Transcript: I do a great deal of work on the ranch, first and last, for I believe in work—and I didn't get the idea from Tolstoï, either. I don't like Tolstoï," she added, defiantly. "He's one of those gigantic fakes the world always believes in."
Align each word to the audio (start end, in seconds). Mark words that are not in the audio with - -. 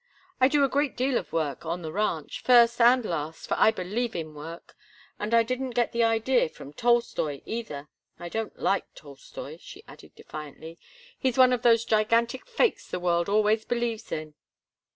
I 0.39 0.47
do 0.47 0.63
a 0.63 0.67
great 0.67 0.97
deal 0.97 1.15
of 1.19 1.31
work 1.31 1.63
on 1.63 1.83
the 1.83 1.91
ranch, 1.91 2.41
first 2.41 2.81
and 2.81 3.05
last, 3.05 3.47
for 3.47 3.55
I 3.59 3.69
believe 3.69 4.15
in 4.15 4.33
work—and 4.33 5.31
I 5.31 5.43
didn't 5.43 5.75
get 5.75 5.91
the 5.91 6.03
idea 6.03 6.49
from 6.49 6.73
Tolstoï, 6.73 7.43
either. 7.45 7.87
I 8.17 8.27
don't 8.27 8.57
like 8.57 8.95
Tolstoï," 8.95 9.59
she 9.61 9.83
added, 9.87 10.15
defiantly. 10.15 10.79
"He's 11.19 11.37
one 11.37 11.53
of 11.53 11.61
those 11.61 11.85
gigantic 11.85 12.47
fakes 12.47 12.89
the 12.89 12.99
world 12.99 13.29
always 13.29 13.63
believes 13.63 14.11
in." 14.11 14.33